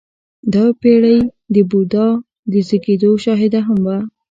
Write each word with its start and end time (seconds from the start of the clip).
•دا 0.53 0.65
پېړۍ 0.81 1.19
د 1.53 1.55
بودا 1.69 2.07
د 2.51 2.53
زېږېدو 2.67 3.11
شاهده 3.23 3.59
هم 3.67 3.79
وه. 3.87 3.97